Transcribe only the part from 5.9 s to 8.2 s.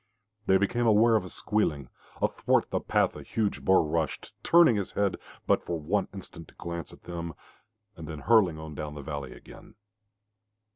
instant to glance at them, and